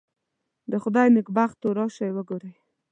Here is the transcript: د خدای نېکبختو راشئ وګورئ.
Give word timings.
د 0.71 0.73
خدای 0.83 1.07
نېکبختو 1.15 1.67
راشئ 1.77 2.09
وګورئ. 2.13 2.53